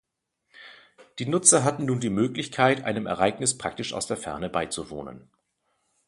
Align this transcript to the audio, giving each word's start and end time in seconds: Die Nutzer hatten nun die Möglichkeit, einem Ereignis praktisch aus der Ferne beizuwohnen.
Die 1.19 1.27
Nutzer 1.27 1.63
hatten 1.63 1.85
nun 1.85 1.99
die 1.99 2.09
Möglichkeit, 2.09 2.83
einem 2.85 3.05
Ereignis 3.05 3.59
praktisch 3.59 3.93
aus 3.93 4.07
der 4.07 4.17
Ferne 4.17 4.49
beizuwohnen. 4.49 5.29